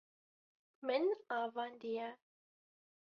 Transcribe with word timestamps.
Min 0.85 1.05
avandiye. 1.39 2.09